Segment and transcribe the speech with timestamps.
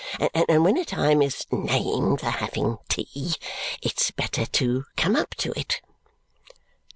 [0.49, 3.35] And when a time is named for having tea,
[3.83, 5.79] it's better to come up to it."